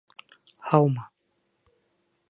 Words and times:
Һаумы. 0.69 1.05